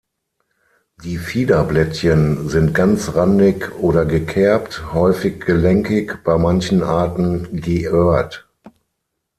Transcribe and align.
Die 1.03 1.19
Fiederblättchen 1.19 2.49
sind 2.49 2.73
ganzrandig 2.73 3.71
oder 3.77 4.03
gekerbt, 4.03 4.93
häufig 4.95 5.41
gelenkig, 5.45 6.23
bei 6.23 6.39
manchen 6.39 6.81
Arten 6.81 7.61
geöhrt. 7.61 8.49